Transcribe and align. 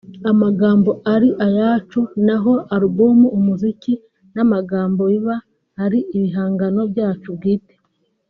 amagambo 0.31 0.91
ari 1.13 1.29
ayacu 1.47 1.99
naho 2.25 2.53
album 2.75 3.17
umuziki 3.37 3.93
n’amagambo 4.35 5.01
biba 5.11 5.35
ari 5.83 5.99
ibihangano 6.15 6.81
byacu 6.91 7.29
bwite” 7.37 7.75